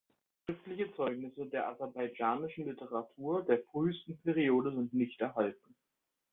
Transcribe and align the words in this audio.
Schriftliche 0.45 0.91
Zeugnisse 0.95 1.45
der 1.45 1.69
aserbaidschanischen 1.69 2.65
Literatur 2.65 3.43
der 3.45 3.59
frühesten 3.71 4.17
Periode 4.23 4.71
sind 4.73 4.91
nicht 4.95 5.21
erhalten. 5.21 5.75